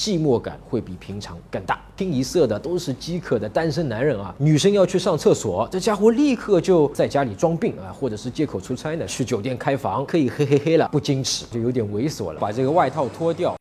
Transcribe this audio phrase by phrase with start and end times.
[0.00, 1.78] 寂寞感会比平常更大。
[1.94, 13.54] 清一色的都是饥渴的单身男人啊，女生要去上厕所，这家伙立刻就在家里装病啊，或者是借口出差呢，去酒店开房，可以嘿嘿嘿了，不矜持就有点猥琐了，把这个外套脱掉。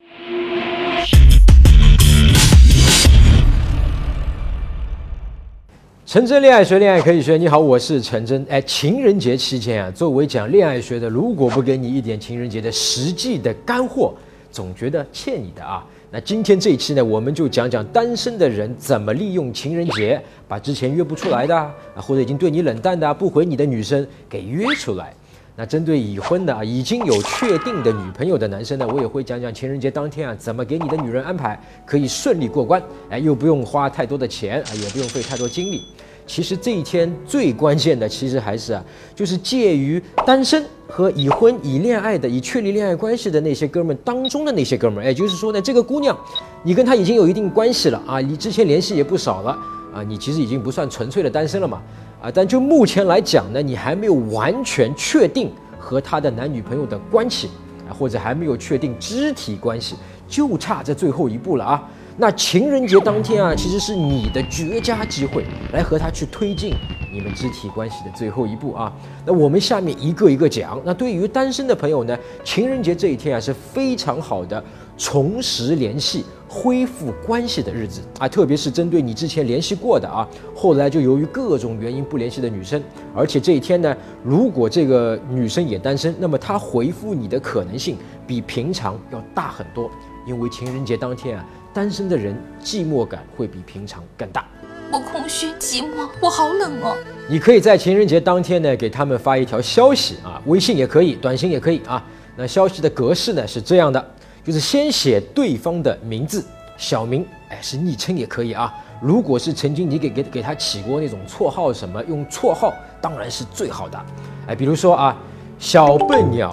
[6.05, 7.35] 陈真恋爱学，恋爱可以学。
[7.35, 8.45] 你好，我是陈真。
[8.49, 14.13] 哎，情人节期间啊，作为讲恋爱学的，如果不给你一点情人节的实际的干货，
[14.49, 15.85] 总觉得欠你的啊。
[16.11, 25.13] 那今天这一期呢，我们就讲讲单身的人怎么利用情人节，把之前约不出来的啊，或者已经对你冷淡的、不回你的女生给约出来。
[25.55, 32.81] 那针对已婚的啊，已经有确定的女朋友的男生呢，我也会讲讲情人节当天啊，怎么给你的女人安排可以顺利过关，
[33.11, 35.83] 哎，又不用花太多的钱啊，也不用费太多精力。
[36.29, 45.07] 其实这一天最关键的，其实还是啊，就是介于单身和已婚、已恋爱的、已确立恋爱关系的那些哥们当中的那些哥们儿。
[45.07, 46.15] 也就是说呢，这个姑娘，
[46.61, 49.57] 你跟她已经有一定关系了啊，你之前联系也不少了
[49.91, 51.81] 啊，你其实已经不算纯粹的单身了嘛
[52.21, 57.49] 啊，但就目前来讲呢，你还没有完全确定和她的男女朋友的关系
[57.89, 59.95] 啊，或者还没有确定肢体关系，
[60.27, 61.89] 就差这最后一步了啊。
[62.21, 66.75] 那情人节当天啊，其实是你的绝佳机会，来和他去推进
[67.13, 68.91] 你们肢体关系的最后一步啊。
[69.25, 70.81] 那我们下面一个一个讲。
[70.83, 74.61] 那对于单身的朋友呢，情人节这一天啊是非常好的
[74.97, 78.27] 重拾联系、恢复关系的日子啊。
[78.27, 82.83] 特别是针对你之前联系过的啊，后来就由于各种原因不联系的女生，
[83.15, 83.95] 而且这一天呢，
[84.25, 87.95] 如果这个女生也单身，那么她回复你的可能性
[88.27, 89.89] 比平常要大很多，
[90.27, 91.45] 因为情人节当天啊。
[91.73, 94.45] 单身的人寂寞感会比平常更大。
[94.91, 96.97] 我空虚寂寞，我好冷哦。
[97.29, 102.03] 你可以在情人节当天呢，给他们发一条消息啊，微信也可以，短信也可以啊。
[102.35, 104.03] 那消息的格式呢是这样的，
[104.43, 106.43] 就是先写对方的名字，
[106.75, 108.73] 小名，哎，是昵称也可以啊。
[108.99, 114.05] 如果是曾经你给给给他起过那种绰号什么，用绰号当然是最好的。
[114.47, 115.15] 哎，比如说啊，
[115.59, 116.51] 小笨鸟，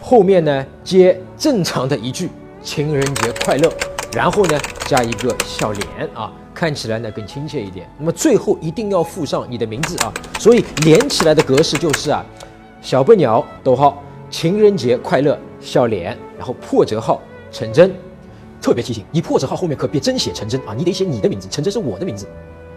[0.00, 2.30] 后面呢接正常的一句
[2.62, 3.72] 情人节快乐。
[4.12, 7.88] 然后呢，加一个笑脸啊，看起来呢更亲切一点。
[7.98, 12.24] 那么最后一定要附上你的名字啊，所以连起来的格式就是啊，
[12.80, 17.20] 小笨鸟逗号情人节快乐笑脸，然后破折号
[17.52, 17.94] 陈真。
[18.60, 22.26] 特别提醒，你破折号后面可别真写陈真啊，你得写你的名字，陈真是我的名字。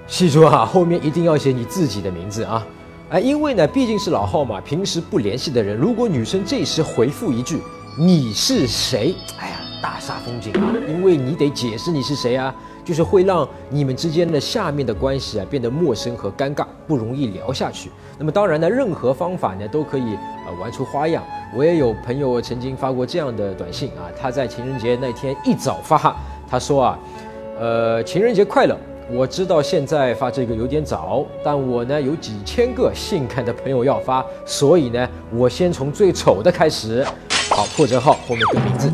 [0.07, 2.67] 记住啊，后面一定要写你自己的名字啊。
[3.09, 7.59] 哎，因为呢毕竟是老号码，平时不联系的人，如果女生这时回复一句
[7.97, 9.60] 你是谁，哎呀。
[9.81, 10.73] 大煞风景啊！
[10.87, 12.53] 因为你得解释你是谁啊，
[12.85, 17.89] 就是会让你们之间的下面的关系啊变得陌生和尴尬，不容易聊下去。
[18.17, 20.15] 那么当然呢，任何方法呢都可以
[20.45, 21.23] 呃玩出花样。
[21.55, 26.15] 我也有朋友曾经发过这样的短信啊，他在情人节那天一早发，
[26.47, 26.99] 他说啊，
[27.59, 28.77] 呃，情人节快乐！
[29.11, 37.05] 我知道现在发这个有点早，但我呢有几千个性感的朋友要发，所以呢，我先从最丑的开始。
[37.49, 38.89] 好，破折号后面跟名字。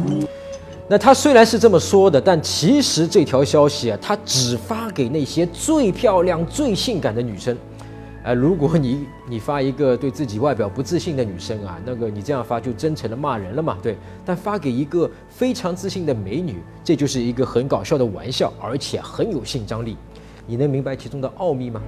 [0.89, 7.57] 那他虽然是这么说的，但其实这条消息啊，他只发给那些最漂亮、最性感的女生。
[8.23, 13.77] 呃，如果你你发一个对自己外表不自信的女生啊，那个你这样发就真成了骂人了嘛？
[13.81, 13.97] 对。
[14.25, 16.55] 但发给一个非常自信的美女，
[16.85, 19.97] 这就是一个很搞笑的玩笑，而且很有性张力。
[20.45, 21.81] 你能明白其中的奥秘吗？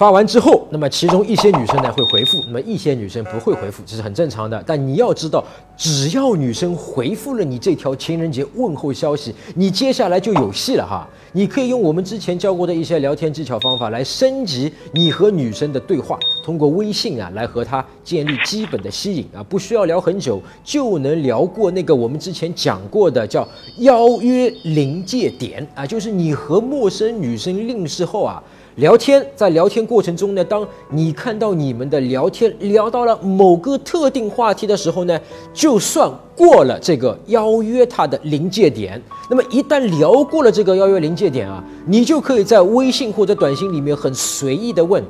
[0.00, 4.64] 发完之后，那么其中一些女生呢会回复，那么一些女生不会回复，这是很正常的。
[4.66, 5.44] 但你要知道，
[5.76, 11.06] 只要女生回复了你这条情人节问候消息，你接下来就有戏了哈。
[11.32, 23.46] 你可以用我们之前教过的一些聊天技巧方法来升级你和女生的对话，通过微信啊来和她建立基本的吸引啊，不需要聊很久就能聊过那个我们之前讲过的叫
[23.80, 28.42] 邀约临界点啊，就是你和陌生女生认识后啊。
[28.76, 35.20] 聊天，在聊天过程中呢，当你看到你们的聊天聊到了某个特定话题的时候呢，
[35.52, 39.00] 就算过了这个邀约他的临界点。
[39.28, 45.02] 那么一旦聊过了这个邀约临界点啊，你就可以在微信或者短信里面很随意的问：“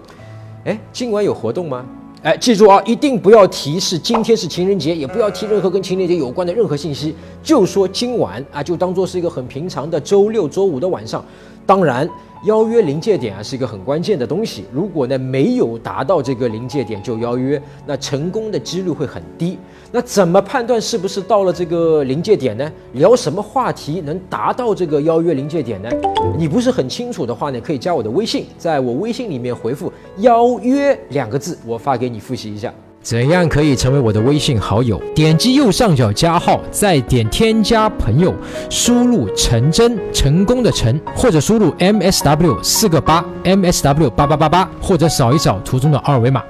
[0.65, 1.85] 哎，今晚有活动吗？”
[2.23, 11.25] 哎，记住啊，一定不要提示今天是情人节，也不要提任何跟情人节有关的任何信息，就说今晚啊，就当做是一个很平常的周六周五的晚上。
[11.67, 12.09] 当然。
[12.45, 19.59] 邀约临界点啊是一个很关键的东西，如果呢没有达到这个临界点就邀约，那成功的几率会很低。
[19.93, 22.73] 那怎么判断是不是到了这个临界点呢？
[22.95, 25.91] 聊什么话题能达到这个邀约临界点呢？
[26.39, 32.73] 你不是很清楚的话呢，可以加我的微信，在我微信里面回复“邀约”两个字，我发给你复习一下。
[33.03, 35.01] 怎样可以成为我的微信好友？
[35.15, 38.35] 点击右上角加号，再点添加朋友，
[38.69, 46.45] 输入陈真，成功的成，或者输入 M S W 四个八 M S W 八八八八，或者扫一扫图中的二维码。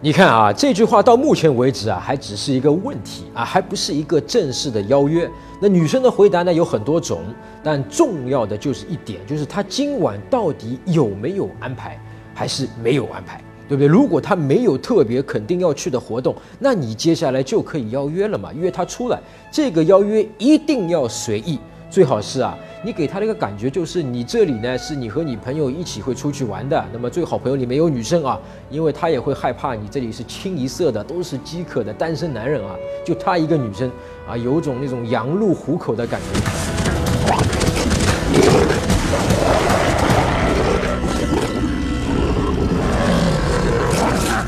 [0.00, 5.30] 你看啊，这句话到目前为止啊，还只是一个问题啊，还不是一个正式的邀约。
[5.60, 7.20] 那女生的回答呢有很多种，
[7.62, 12.00] 但重要的就是一点，就是她今晚到底有没有安排，
[12.32, 13.38] 还是没有安排。
[13.68, 13.86] 对不对？
[13.86, 18.52] 如果他没有特别肯定要去的活动，那你接下来就可以邀约了嘛？
[18.52, 19.18] 约他出来，
[19.50, 21.58] 这个邀约一定要随意，
[21.90, 28.38] 最好是啊，你给他的一个感觉就是你这里呢是你和你朋友一起会出去玩的，那么最好朋友里面有女生啊，
[28.70, 33.90] 因为他也会害怕你这里是清一色的都是饥渴的单身男人啊，就他一个女生
[34.28, 36.26] 啊，有种那种羊入虎口的感觉。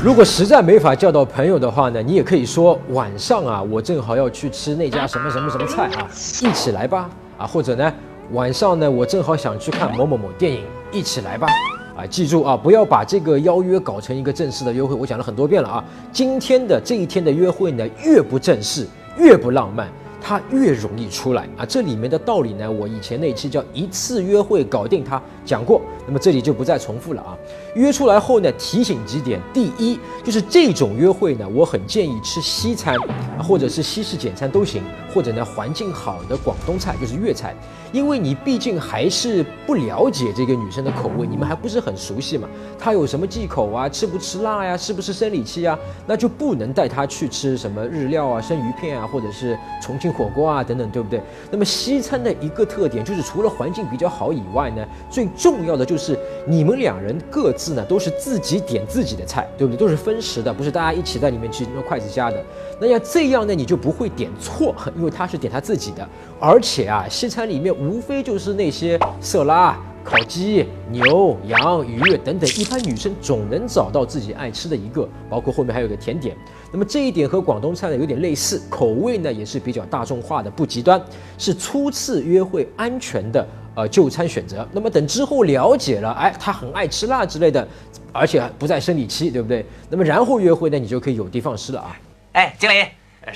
[0.07, 6.07] 如果实在没法叫到朋友的话呢，你也可以说晚上啊，我正好要去吃那家什么什么什么菜啊，
[6.41, 7.93] 一起来吧啊，或者呢，
[8.31, 10.63] 晚上呢，我正好想去看某某某电影，
[10.93, 11.49] 一起来吧
[11.97, 14.95] 啊，记住啊，不要把这个邀约搞成一个正式的约会。
[14.95, 18.87] 我讲了很多遍了啊，今天的这一天的约会呢，越不正式，
[19.17, 19.89] 越不浪漫。
[20.19, 21.63] 它越容易出来啊！
[21.63, 27.37] 这里面的道理呢，我以前那期叫一次约会搞定它讲过，那么这里就不再重复了啊。
[27.75, 32.95] 约出来后呢，提醒几点：第一，就是这种约会呢，我很建议吃西餐，
[33.39, 34.81] 或者是西式简餐都行，
[35.13, 37.55] 或者呢环境好的广东菜，就是粤菜，
[37.91, 42.49] 因为你毕竟还是不了解这个女生的口味，你们还不是很熟悉嘛。
[42.79, 43.87] 她有什么忌口啊？
[43.87, 44.75] 吃不吃辣呀？
[44.75, 45.77] 是不是生理期啊？
[46.07, 50.07] 那就不能带她去吃什么日料啊、生鱼片啊，或者是重庆。
[50.07, 51.21] 火锅啊，等等，对不对？
[51.51, 56.15] 那么西餐的一个特点就是，除了环境比较好以外呢，最重要的就就是
[56.45, 59.79] 你们两人各自呢都是自己点自己的菜，对不对？
[59.79, 62.39] 都是分食的，不是大家一起在里面去用筷子夹的。
[62.79, 66.07] 那要这样呢，你就不会点错，因为他是点他自己的。
[66.39, 69.75] 而且啊，西餐里面无非就是那些色拉。
[70.03, 76.33] 烤鸡、牛、羊、鱼等等，一般女生总能找到自己爱吃的一个，包括后面还有个甜点。
[76.71, 81.01] 那么这一点和广东菜呢有点类似，口味呢也是比较大众化的，不极端，
[81.37, 83.45] 是初次约会安全的
[83.77, 84.67] 呃就餐选择。
[84.71, 87.65] 那么等之后了解了，哎，他很爱吃辣之类的，
[88.11, 89.63] 而且不在生理期，对不对？
[89.87, 91.95] 那么然后约会呢，你就可以有的放矢了啊！
[92.33, 92.83] 哎，经理，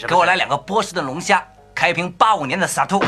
[0.07, 1.45] 给我来两个波士顿龙虾，
[1.75, 2.99] 开一瓶八五年的洒脱。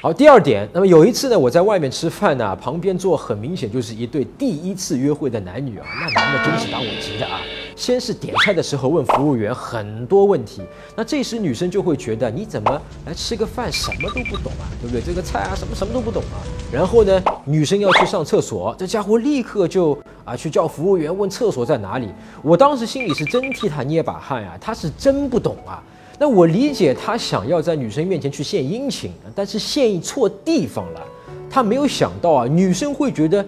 [0.00, 7.42] 好，第二点，那么有一次呢，我在外面吃饭呢，旁边坐很明显就是一对第一次约会的男女啊，那男的真是把我急的啊，
[7.80, 10.60] 先是点菜的时候问服务员很多问题，
[10.94, 15.00] 那这时女生就会觉得你怎么来吃个饭什么都不懂啊，对不对？
[15.00, 22.10] 这个菜啊什么什么都不懂啊，然后呢，女生要去上厕所，这家伙立刻就啊去叫服务员问厕所在哪里，
[22.42, 25.82] 我当时心里是真替他捏把汗呀，他是真不懂啊。
[26.18, 31.00] 那我理解他想要在女生面前去献殷勤，但是献错地方了。
[31.48, 33.44] 他没有想到啊，女生会觉得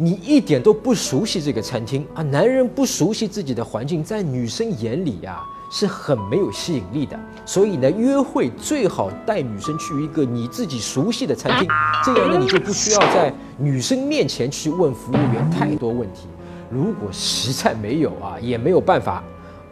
[0.00, 2.22] 你一点都不熟悉这个餐厅啊。
[2.22, 5.42] 男人不熟悉自己的环境，在女生眼里呀
[5.72, 7.18] 是很没有吸引力的。
[7.44, 11.68] 所以呢，约会最好带女生去一个你自己熟悉的餐厅，
[12.04, 16.28] 这样呢你就不需要在女生面前去问服务员太多问题。
[16.70, 19.24] 如果实在没有啊，也没有办法。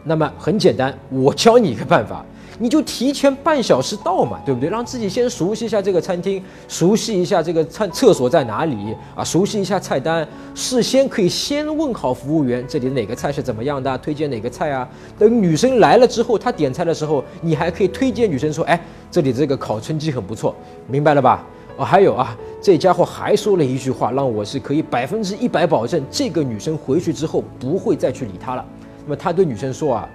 [0.07, 2.25] 那么很简单，我教你一个办法，
[2.59, 4.69] 你就提前半小时到嘛，对不对？
[4.69, 14.87] 让自己先熟悉一下这个餐厅，熟悉一下这个餐厕所在哪里啊，熟悉一下菜单，事先可以先问好服务员，这里哪个菜是怎么样的，推荐哪个菜啊？
[15.19, 20.55] 等女生来了之后，她点菜的时候，你还可以推荐女生说，哎，这里这个烤春鸡很不错，
[20.87, 21.45] 明白了吧？
[21.75, 28.65] 哦，还有啊，这家伙还说了一句话，让我是可以百分之一百保证，这个女生回去之后不会再去理他了。
[29.07, 30.09] 那么他对女生说啊，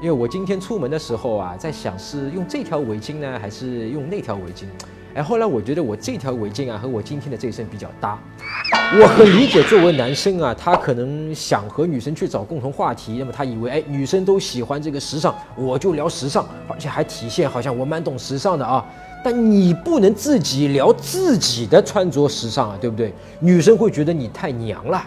[0.00, 4.64] 因为我今天出门的时候啊，在想是用这条围巾呢，还是用那条围巾？
[5.14, 8.18] 哎，后来我觉得我这条围巾啊，和我今天的这身比较搭。
[8.98, 18.82] 我很理解作为男生啊，他可能想和女生去找共同话题，那么他以为哎，女生都喜欢这个时尚，我就聊时尚，而且还体现好像我蛮懂时尚的啊。
[19.22, 23.12] 但你不能自己聊自己的穿着时尚啊，对不对？
[23.40, 25.04] 女生会觉得你太娘了。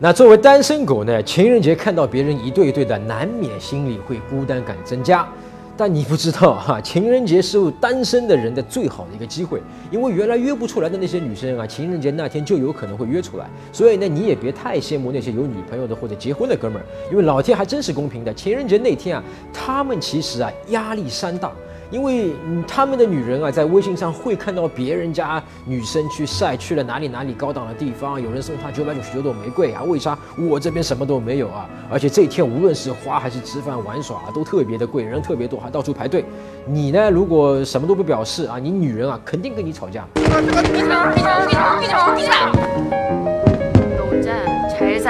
[0.00, 1.22] 那作为单身狗呢？
[1.22, 5.26] 情人节看到别人一对一对的，难免心里会孤单感增加。
[5.76, 13.46] 但你不知道哈，情人节是单身的人的最好的一个机会，因为原来约不出来的那些女生啊，情人节那天就有可能会约出来。
[13.72, 18.34] 所以呢，你也别太羡慕那些有女朋友的或者结婚的哥们儿，因为老天还真是公平的。
[18.34, 19.22] 情人节那天啊，
[19.52, 21.52] 他们其实啊压力山大。
[21.94, 22.32] 因为
[22.66, 31.70] 他们的女人啊，在微信上会看到别人家女生去晒去了哪里哪里高档的地方，有人送她九百九十九朵玫瑰啊，为啥我这边什么都没有啊？
[31.88, 36.24] 而且这一天无论是花还是吃饭玩耍啊，都特别的贵，人特别多，还到处排队。
[36.66, 40.04] 你呢，如果什么都不表示啊，你女人啊，肯定跟你吵架。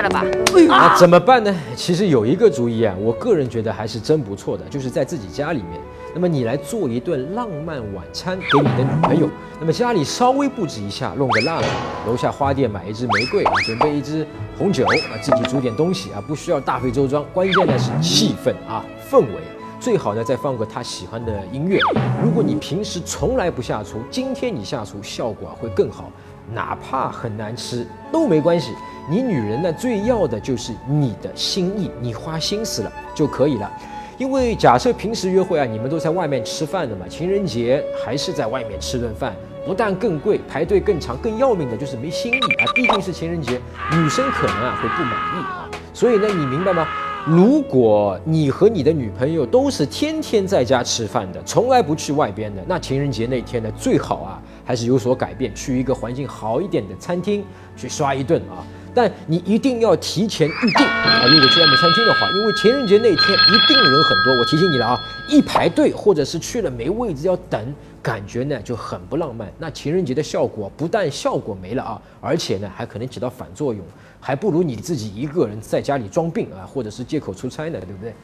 [0.03, 0.25] 了吧？
[0.69, 1.55] 那怎么办呢？
[1.77, 5.81] 其实有一个主意啊，我个人觉得还是真不错的，就是在自己家里面，
[6.15, 9.29] 那么你来做一顿浪漫晚餐给你的女朋友。
[9.61, 11.67] 那么家里稍微布置一下，弄个蜡烛，
[12.07, 14.27] 楼下花店买一支玫瑰，准备一支
[14.59, 19.43] 红酒啊，自己煮点东西啊，不需要大费周章，关键呢是气氛啊，氛围。
[19.81, 21.79] 最好呢再放个他喜欢的音乐。
[22.23, 26.11] 如果你平时从来不下厨，今天你下厨效果会更好。
[26.55, 28.71] 哪怕很难吃都没关系，
[29.11, 33.71] 你女人呢最要的就是你的心意，你花心思了就可以了。
[34.17, 39.35] 因为假设平时约会啊，你们都在外面吃饭的嘛，情人节还是在外面吃顿饭，
[39.67, 42.65] 不但更贵，排队更长，更要命的就是没心意啊。
[42.77, 45.69] 毕竟是情人节，女生可能啊会不满意啊。
[45.93, 46.87] 所以呢，你明白吗？
[47.27, 57.45] 如果你和你的女朋友都是天天在家吃饭的，从来不去外边的，那情人节那天呢，最好啊还是有所改变，去一个环境好一点的餐厅
[57.77, 58.65] 去刷一顿啊。
[58.97, 61.27] 但你一定要提前预定啊！
[61.27, 64.33] 如果去外面餐厅的话，因为情人节那天一定人很多。
[64.39, 69.53] 我提醒你了啊，一排队或者是去了没位置要等，感觉呢就很不浪漫。
[69.59, 73.85] 那情人节的效果不但效果没了啊，而且呢还可能起到反作用。
[74.21, 78.15] 还不如你自己一个人在家里装病啊，或者是借口出差呢，对不对？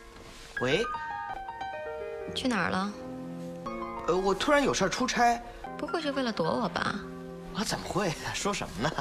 [0.62, 0.84] 喂，
[2.32, 2.92] 去哪儿了？
[4.06, 5.42] 呃，我突然有事儿出差。
[5.80, 7.00] 不会是为了躲我吧？
[7.58, 8.12] 我怎么会？
[8.34, 8.94] 说什么呢？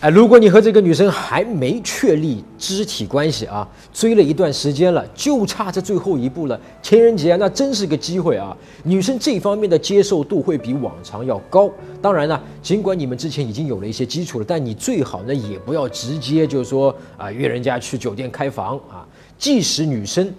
[0.00, 6.58] 哎，如果你和这个女生还没确立肢体关系啊，追了一段时间了，就差这最后一步了。
[6.80, 8.56] 情人节那真是个机会啊！
[8.84, 11.68] 女生这方面的接受度会比往常要高。
[12.00, 19.04] 当然呢，尽管你们之前已经有了一些基础了，但你最好呢也不要直接就是说啊约人家去酒店开房啊。
[19.36, 20.32] 即使女生，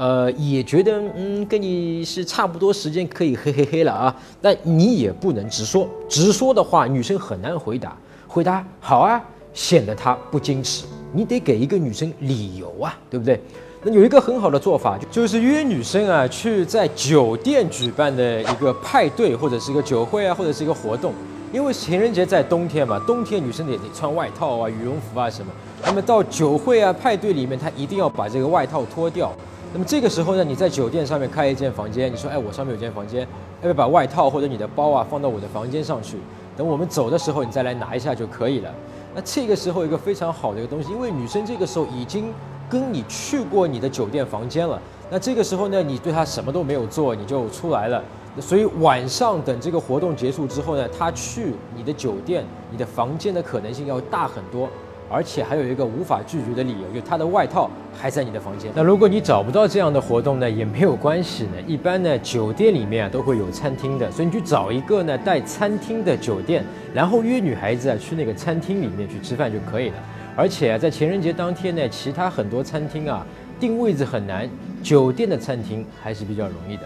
[0.00, 7.94] 呃也觉得嗯跟你是差不多时间可以嘿嘿嘿了啊，但你也不能直说，直说的话女生很难回答。
[8.26, 10.86] 回答好啊，显得她不矜持。
[11.12, 13.38] 你得给一个女生理由啊，对不对？
[13.82, 21.12] 那有一个很好的做法，就是约女生啊去在酒店举办的一个派对，或者是一个酒会啊，或者是一个活动。
[21.52, 25.52] 因为情人节在冬天嘛，冬天女生也得穿外套啊、羽绒服啊什么。
[25.84, 29.32] 那么到酒会啊、派对里面，她一定要把这个外套脱掉。
[29.72, 36.16] 那么这个时候呢，你在酒店上面开一间房间，你说，哎，我上面有间房间，要不要把外套或者你的包啊放到我的房间上去？
[36.56, 38.74] 等我们走的时候，你再来拿一下就可以了。
[39.14, 42.32] 那这个时候一个非常好的一个东西，因为女生这个时候已经
[42.68, 44.80] 跟你去过你的酒店房间了。
[45.08, 48.02] 那这个时候呢，你对她什么都没有做，你就出来了。
[48.40, 54.68] 所以晚上等这个活动结束之后呢，她去你的酒店、你的房间的可能性要大很多。
[55.12, 58.70] 而且还有一个无法拒绝的理由，就是他的外套还在你的房间。
[58.76, 61.50] 那如果你找不到这样的活动呢，也没有关系呢。
[61.66, 66.64] 一般呢，酒店里面啊都会有餐厅的，所以你去找一个呢带餐厅的酒店，
[66.94, 69.96] 然后约女孩子啊去那个餐厅里面去吃饭就可以了。
[70.36, 73.26] 而且在情人节当天呢，其他很多餐厅啊
[73.58, 74.48] 订位置很难，
[74.80, 76.82] 酒店的餐厅还是比较容易的。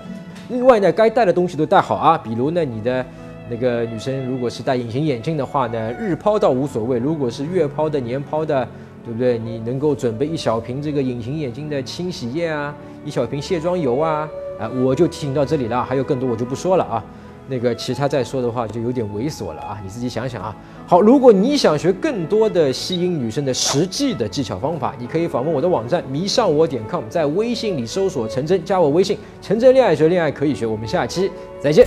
[0.49, 3.05] 另外呢，该带的东西都带好啊，比如呢你的。
[3.51, 8.67] 那个女生如果是戴隐形眼镜的话呢，日抛倒无所谓；如果是月抛的、年抛的，
[9.05, 9.39] 对不对？
[9.39, 12.75] 你能够准备一小瓶这个隐形眼镜的清洗液啊，
[13.05, 17.05] 一小瓶卸妆油啊，啊，我就提醒到这里了，还有更多我就不说了啊。
[17.47, 20.57] 那个其他再说的话就有点猥琐了啊，你自己想想啊。
[20.87, 30.65] 好，如果你想学更多的吸引女生的实际的技巧方法，你可以访问我的网站迷上我点 com，在微信里搜索陈真，加我微信陈真恋爱学恋爱可以学。
[30.65, 31.87] 我们下期再见。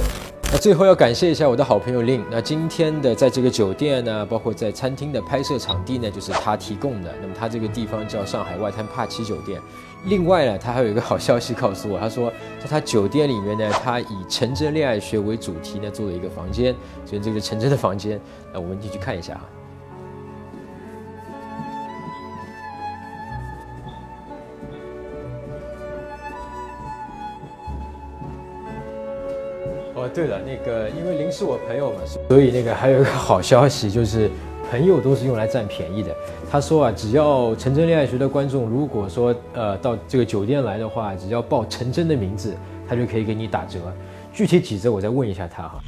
[0.49, 2.21] 那最后要感谢一下我的好朋友 Lin。
[2.31, 7.13] 那今天的在这个酒店呢，包括在餐厅的拍摄场地呢，就是他提供的。
[7.21, 9.59] 那么他这个地方叫上海外滩帕奇酒店。
[10.05, 16.73] 另外呢，他还有一个好消息告诉我，他说在他酒店里面呢，他以陈真恋爱学为主题呢，做了一个房间，
[17.05, 18.17] 所以这个陈真的房间，
[18.53, 19.41] 那我们进去看一下哈。
[30.07, 31.97] 对了，那个因为林是我朋友嘛，
[32.29, 34.29] 所以那个还有一个好消息，就是
[34.69, 36.15] 朋友都是用来占便宜的。
[36.49, 42.55] 他说啊，只要陈真恋爱学的观众，如果说呃到这个酒店来的话，只要报陈真的名字，
[42.87, 43.79] 他就可以给你打折。
[44.33, 45.79] 具体几折，我再问一下他哈。